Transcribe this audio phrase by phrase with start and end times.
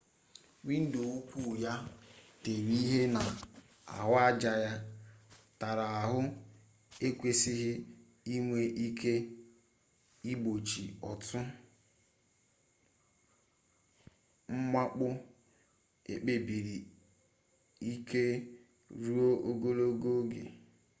[0.67, 1.85] windo ukwu ya e
[2.43, 3.23] tere ihe na
[3.97, 4.73] ahụaja ya
[5.59, 6.19] tara ahụ
[7.07, 7.71] ekwesịghị
[8.35, 9.13] inwe ike
[10.31, 11.39] igbochi otu
[14.69, 15.07] mwakpo
[16.13, 16.77] ekpebisiri
[17.91, 18.23] ike
[19.03, 20.43] ruo ogologo oge